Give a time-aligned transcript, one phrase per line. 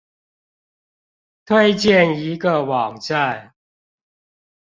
[1.45, 3.53] 推薦一個網站